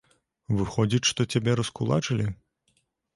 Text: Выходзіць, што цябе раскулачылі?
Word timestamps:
Выходзіць, 0.61 1.09
што 1.09 1.21
цябе 1.33 1.51
раскулачылі? 1.59 2.25